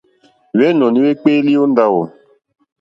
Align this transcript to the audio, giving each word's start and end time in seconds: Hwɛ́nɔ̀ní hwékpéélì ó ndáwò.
Hwɛ́nɔ̀ní 0.55 0.99
hwékpéélì 1.03 1.53
ó 1.63 1.65
ndáwò. 1.71 2.03